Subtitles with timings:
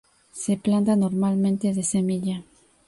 [0.33, 2.43] Se planta normalmente de semilla.